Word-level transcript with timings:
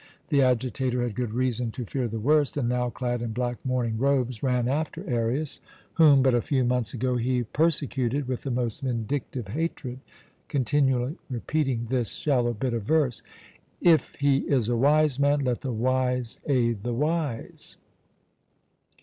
The 0.29 0.41
agitator 0.41 1.03
had 1.03 1.13
good 1.13 1.31
reason 1.31 1.69
to 1.73 1.85
fear 1.85 2.07
the 2.07 2.17
worst; 2.19 2.57
and 2.57 2.67
now, 2.67 2.89
clad 2.89 3.21
in 3.21 3.33
black 3.33 3.63
mourning 3.63 3.99
robes, 3.99 4.41
ran 4.41 4.67
after 4.67 5.07
Arius, 5.07 5.61
whom 5.93 6.23
but 6.23 6.33
a 6.33 6.41
few 6.41 6.63
months 6.63 6.95
ago 6.95 7.17
he 7.17 7.43
persecuted 7.43 8.27
with 8.27 8.41
the 8.41 8.49
most 8.49 8.81
vindictive 8.81 9.49
hatred, 9.49 9.99
continually 10.47 11.17
repeating 11.29 11.85
this 11.85 12.09
shallow 12.15 12.53
bit 12.55 12.73
of 12.73 12.81
verse: 12.81 13.21
"'If 13.79 14.15
he 14.15 14.37
is 14.49 14.69
a 14.69 14.75
wise 14.75 15.19
man, 15.19 15.41
let 15.41 15.61
the 15.61 15.71
wise 15.71 16.39
aid 16.47 16.81
the 16.81 16.95
wise.' 16.95 17.77